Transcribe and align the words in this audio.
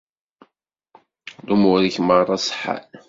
Lumuṛ-ik 1.47 1.97
merra 2.01 2.37
ṣeḥḥan. 2.45 2.85